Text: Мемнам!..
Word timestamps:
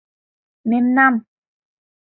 Мемнам!.. 0.69 1.15